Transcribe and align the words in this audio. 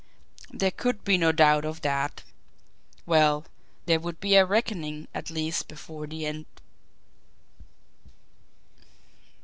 There 0.49 0.71
could 0.71 1.03
be 1.03 1.15
no 1.15 1.31
doubt 1.31 1.63
of 1.63 1.81
that. 1.81 2.23
Well, 3.05 3.45
there 3.85 3.99
would 3.99 4.19
be 4.19 4.33
a 4.33 4.43
reckoning 4.47 5.07
at 5.13 5.29
least 5.29 5.67
before 5.67 6.07
the 6.07 6.25
end! 6.25 6.47